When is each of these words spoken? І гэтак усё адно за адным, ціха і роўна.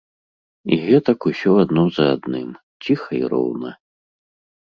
І 0.75 0.79
гэтак 0.85 1.25
усё 1.31 1.51
адно 1.65 1.83
за 1.97 2.05
адным, 2.15 2.49
ціха 2.85 3.11
і 3.21 3.23
роўна. 3.35 3.71